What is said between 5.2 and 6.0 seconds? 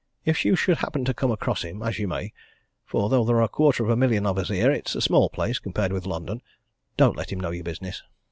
place, compared